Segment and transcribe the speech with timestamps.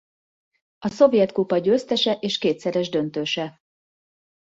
[0.79, 3.59] A szovjet kupa győztese és kétszeres döntőse.